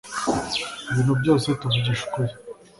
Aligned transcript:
ibintu 0.89 1.13
byose 1.21 1.47
tuvugisha 1.59 2.03
ukuri 2.07 2.33